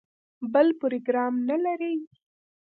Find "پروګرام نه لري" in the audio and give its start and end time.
0.81-1.95